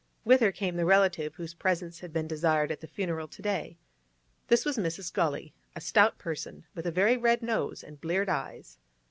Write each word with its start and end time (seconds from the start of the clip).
With 0.25 0.41
her 0.41 0.51
came 0.51 0.77
the 0.77 0.83
relative 0.85 1.35
whose 1.35 1.53
presence 1.53 1.99
had 1.99 2.11
been 2.11 2.27
desired 2.27 2.71
at 2.71 2.81
the 2.81 2.87
funeral 2.87 3.27
to 3.27 3.41
day. 3.43 3.77
This 4.47 4.65
was 4.65 4.75
Mrs. 4.79 5.13
Gully, 5.13 5.53
a 5.75 5.79
stout 5.79 6.17
person 6.17 6.65
with 6.73 6.87
a 6.87 6.91
very 6.91 7.17
red 7.17 7.43
nose 7.43 7.83
and 7.83 8.01
bleared 8.01 8.27
eyes. 8.27 8.79